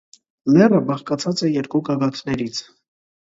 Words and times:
Լեռը 0.53 0.79
բաղկացած 0.87 1.43
է 1.49 1.51
երկու 1.51 1.83
գագաթներից։ 1.91 2.65